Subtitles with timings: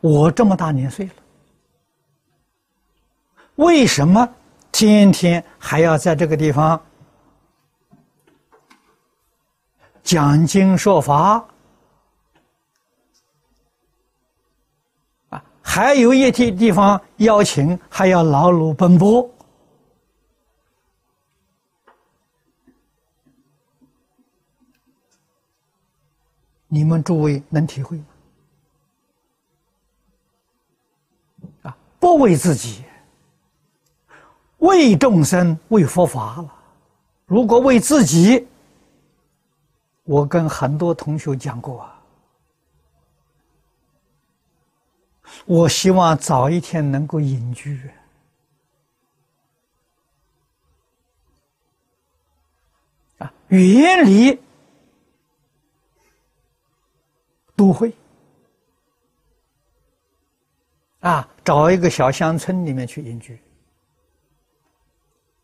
[0.00, 1.12] 我这么大年岁了，
[3.56, 4.28] 为什么
[4.72, 6.80] 天天还要在这个地方
[10.02, 11.44] 讲经说法？
[15.28, 19.28] 啊，还有一些地方邀请，还要劳碌奔波。
[26.72, 28.00] 你们诸位能体会
[32.10, 32.84] 不为自己，
[34.58, 36.54] 为众生，为佛法了。
[37.24, 38.48] 如果为自己，
[40.02, 42.02] 我跟很多同学讲过啊，
[45.46, 47.88] 我希望早一天能够隐居，
[53.18, 54.36] 啊，远离。
[57.54, 57.94] 都会
[61.00, 63.36] 啊，找一个小乡村里面去隐居，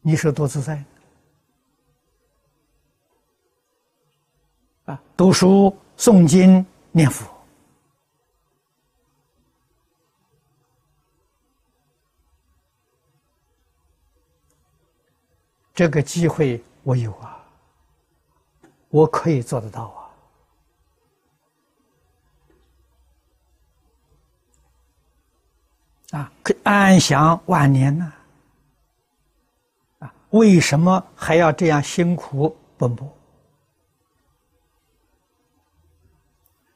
[0.00, 0.82] 你说多自在
[4.86, 5.02] 啊！
[5.14, 7.30] 读书、诵经、念佛，
[15.74, 17.44] 这个机会我有啊，
[18.88, 19.99] 我可以做得到啊。
[26.10, 28.12] 啊，可安享晚年呢？
[30.00, 33.08] 啊，为什么还要这样辛苦奔波？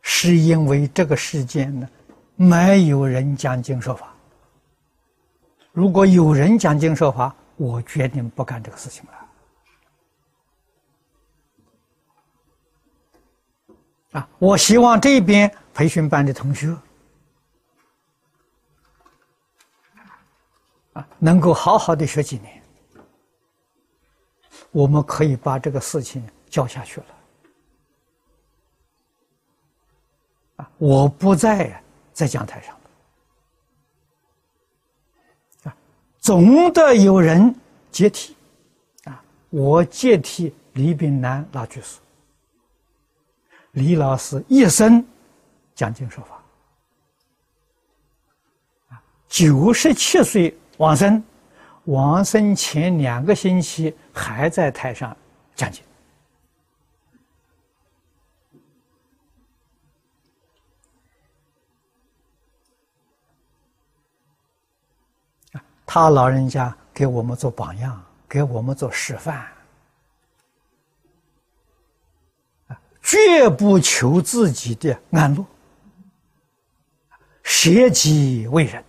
[0.00, 1.86] 是因为这个世间呢，
[2.36, 4.14] 没有人讲经说法。
[5.72, 9.04] 如果有人讲经说法，我决定不干这个事情
[14.12, 14.18] 了。
[14.18, 16.74] 啊，我希望这边培训班的同学。
[21.18, 22.62] 能够好好的学几年，
[24.70, 27.06] 我们可以把这个事情教下去了。
[30.56, 31.82] 啊，我不在
[32.12, 32.76] 在讲台上
[35.64, 35.76] 啊，
[36.18, 37.54] 总得有人
[37.90, 38.34] 接替，
[39.04, 41.98] 啊，我接替李炳南老居士，
[43.72, 45.04] 李老师一生
[45.74, 46.42] 讲经说法，
[48.88, 50.56] 啊，九十七岁。
[50.78, 51.22] 往生，
[51.84, 55.16] 往生前两个星期还在台上
[55.54, 55.82] 讲经，
[65.84, 69.46] 他老人家给我们做榜样，给我们做示范，
[73.02, 75.44] 绝不求自己的安乐，
[77.42, 78.84] 舍己为人。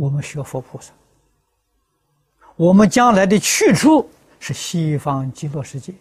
[0.00, 0.94] 我们学佛菩萨，
[2.56, 5.92] 我们将来的去处是西方极乐世界，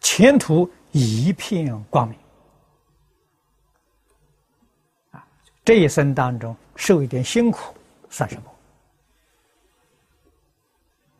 [0.00, 2.18] 前途一片光明。
[5.12, 5.24] 啊，
[5.64, 7.72] 这一生当中受一点辛苦
[8.10, 8.50] 算什么？